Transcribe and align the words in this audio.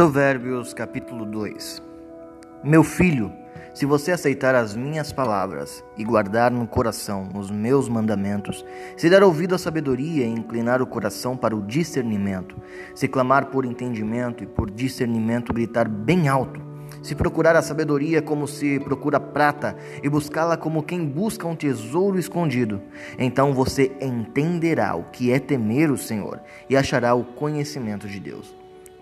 Provérbios 0.00 0.72
capítulo 0.72 1.26
2 1.26 1.82
Meu 2.64 2.82
filho, 2.82 3.30
se 3.74 3.84
você 3.84 4.12
aceitar 4.12 4.54
as 4.54 4.74
minhas 4.74 5.12
palavras 5.12 5.84
e 5.94 6.02
guardar 6.02 6.50
no 6.50 6.66
coração 6.66 7.28
os 7.34 7.50
meus 7.50 7.86
mandamentos, 7.86 8.64
se 8.96 9.10
dar 9.10 9.22
ouvido 9.22 9.54
à 9.54 9.58
sabedoria 9.58 10.24
e 10.24 10.30
inclinar 10.30 10.80
o 10.80 10.86
coração 10.86 11.36
para 11.36 11.54
o 11.54 11.60
discernimento, 11.60 12.56
se 12.94 13.06
clamar 13.08 13.50
por 13.50 13.66
entendimento 13.66 14.42
e 14.42 14.46
por 14.46 14.70
discernimento 14.70 15.52
gritar 15.52 15.86
bem 15.86 16.28
alto, 16.28 16.62
se 17.02 17.14
procurar 17.14 17.54
a 17.54 17.60
sabedoria 17.60 18.22
como 18.22 18.48
se 18.48 18.80
procura 18.80 19.20
prata 19.20 19.76
e 20.02 20.08
buscá-la 20.08 20.56
como 20.56 20.82
quem 20.82 21.04
busca 21.04 21.46
um 21.46 21.54
tesouro 21.54 22.18
escondido, 22.18 22.80
então 23.18 23.52
você 23.52 23.92
entenderá 24.00 24.96
o 24.96 25.10
que 25.10 25.30
é 25.30 25.38
temer 25.38 25.90
o 25.90 25.98
Senhor 25.98 26.40
e 26.70 26.74
achará 26.74 27.12
o 27.12 27.22
conhecimento 27.22 28.08
de 28.08 28.18
Deus 28.18 28.59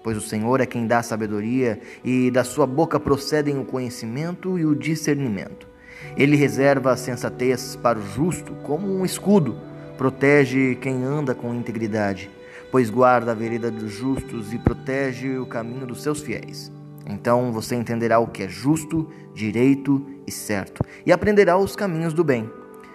pois 0.09 0.17
o 0.17 0.23
Senhor 0.23 0.59
é 0.59 0.65
quem 0.65 0.87
dá 0.87 1.03
sabedoria 1.03 1.79
e 2.03 2.31
da 2.31 2.43
sua 2.43 2.67
boca 2.67 2.99
procedem 2.99 3.59
o 3.59 3.65
conhecimento 3.67 4.59
e 4.59 4.65
o 4.65 4.75
discernimento. 4.75 5.69
Ele 6.17 6.35
reserva 6.35 6.93
a 6.93 6.97
sensatez 6.97 7.77
para 7.77 7.99
o 7.99 8.03
justo 8.03 8.55
como 8.63 8.89
um 8.89 9.05
escudo, 9.05 9.61
protege 9.99 10.77
quem 10.77 11.05
anda 11.05 11.35
com 11.35 11.55
integridade, 11.55 12.31
pois 12.73 12.89
guarda 12.89 13.33
a 13.33 13.35
vereda 13.35 13.71
dos 13.71 13.93
justos 13.93 14.51
e 14.55 14.59
protege 14.59 15.37
o 15.37 15.45
caminho 15.45 15.87
dos 15.87 16.03
seus 16.03 16.23
fiéis. 16.23 16.73
Então 17.07 17.53
você 17.53 17.75
entenderá 17.75 18.19
o 18.19 18.29
que 18.29 18.45
é 18.45 18.49
justo, 18.49 19.11
direito 19.35 20.03
e 20.27 20.33
certo, 20.33 20.83
e 21.05 21.13
aprenderá 21.13 21.59
os 21.59 21.77
caminhos 21.77 22.15
do 22.15 22.25
bem, 22.25 22.51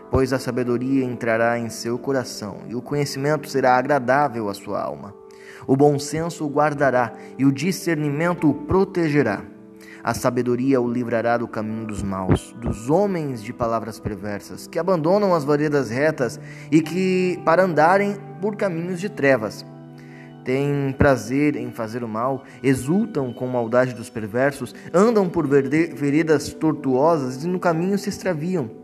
pois 0.09 0.33
a 0.33 0.39
sabedoria 0.39 1.05
entrará 1.05 1.59
em 1.59 1.69
seu 1.69 1.99
coração 1.99 2.61
e 2.67 2.73
o 2.73 2.81
conhecimento 2.81 3.47
será 3.47 3.77
agradável 3.77 4.49
à 4.49 4.53
sua 4.55 4.81
alma. 4.81 5.21
O 5.67 5.75
bom 5.75 5.97
senso 5.97 6.45
o 6.45 6.49
guardará 6.49 7.13
e 7.37 7.45
o 7.45 7.51
discernimento 7.51 8.49
o 8.49 8.53
protegerá. 8.53 9.43
A 10.03 10.13
sabedoria 10.13 10.81
o 10.81 10.91
livrará 10.91 11.37
do 11.37 11.47
caminho 11.47 11.87
dos 11.87 12.03
maus, 12.03 12.53
dos 12.59 12.89
homens 12.89 13.41
de 13.41 13.53
palavras 13.53 14.01
perversas, 14.01 14.67
que 14.67 14.77
abandonam 14.77 15.33
as 15.33 15.45
veredas 15.45 15.89
retas 15.89 16.39
e 16.69 16.81
que, 16.81 17.39
para 17.45 17.63
andarem 17.63 18.17
por 18.41 18.57
caminhos 18.57 18.99
de 18.99 19.07
trevas, 19.07 19.65
têm 20.43 20.93
prazer 20.97 21.55
em 21.55 21.71
fazer 21.71 22.03
o 22.03 22.07
mal, 22.07 22.43
exultam 22.61 23.31
com 23.31 23.47
maldade 23.47 23.93
dos 23.93 24.09
perversos, 24.09 24.75
andam 24.93 25.29
por 25.29 25.47
veredas 25.47 26.53
tortuosas 26.53 27.43
e 27.43 27.47
no 27.47 27.59
caminho 27.59 27.97
se 27.97 28.09
extraviam. 28.09 28.82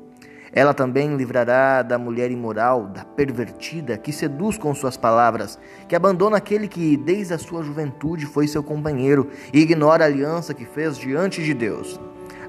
Ela 0.51 0.73
também 0.73 1.15
livrará 1.15 1.81
da 1.81 1.97
mulher 1.97 2.31
imoral, 2.31 2.87
da 2.87 3.03
pervertida, 3.03 3.97
que 3.97 4.11
seduz 4.11 4.57
com 4.57 4.73
suas 4.73 4.97
palavras, 4.97 5.59
que 5.87 5.95
abandona 5.95 6.37
aquele 6.37 6.67
que 6.67 6.97
desde 6.97 7.33
a 7.33 7.37
sua 7.37 7.63
juventude 7.63 8.25
foi 8.25 8.47
seu 8.47 8.63
companheiro 8.63 9.29
e 9.53 9.59
ignora 9.59 10.03
a 10.03 10.07
aliança 10.07 10.53
que 10.53 10.65
fez 10.65 10.97
diante 10.97 11.43
de 11.43 11.53
Deus. 11.53 11.99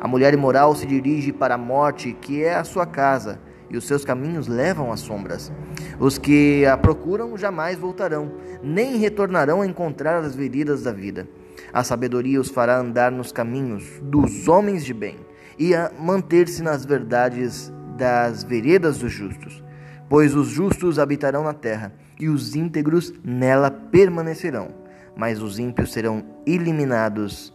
A 0.01 0.09
mulher 0.09 0.33
imoral 0.33 0.75
se 0.75 0.87
dirige 0.87 1.31
para 1.31 1.57
a 1.57 1.59
morte, 1.59 2.17
que 2.21 2.43
é 2.43 2.55
a 2.55 2.65
sua 2.65 2.87
casa, 2.87 3.39
e 3.69 3.77
os 3.77 3.87
seus 3.87 4.05
caminhos 4.05 4.49
levam 4.49 4.91
às 4.91 5.01
sombras. 5.01 5.53
Os 5.99 6.17
que 6.17 6.65
a 6.65 6.77
procuram 6.77 7.37
jamais 7.37 7.79
voltarão, 7.79 8.33
nem 8.63 8.97
retornarão 8.97 9.61
a 9.61 9.67
encontrar 9.67 10.25
as 10.25 10.35
veredas 10.35 10.83
da 10.83 10.93
vida. 10.93 11.29
A 11.73 11.85
sabedoria 11.85 12.41
os 12.41 12.49
fará 12.49 12.79
andar 12.79 13.13
nos 13.13 13.31
caminhos 13.31 13.85
dos 14.03 14.49
homens 14.49 14.85
de 14.85 14.95
bem 14.95 15.17
e 15.59 15.75
a 15.75 15.93
manter-se 15.99 16.63
nas 16.63 16.85
verdades 16.85 17.71
das 18.01 18.43
veredas 18.43 18.97
dos 18.97 19.13
justos, 19.13 19.63
pois 20.09 20.35
os 20.35 20.49
justos 20.49 20.99
habitarão 20.99 21.45
na 21.45 21.53
terra 21.53 21.93
e 22.19 22.31
os 22.31 22.57
íntegros 22.57 23.13
nela 23.23 23.71
permanecerão, 23.71 24.69
mas 25.15 25.43
os 25.43 25.59
ímpios 25.59 25.93
serão 25.93 26.25
eliminados 26.47 27.55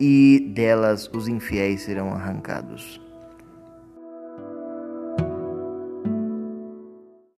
e 0.00 0.52
delas 0.52 1.08
os 1.14 1.28
infiéis 1.28 1.82
serão 1.82 2.12
arrancados. 2.12 3.00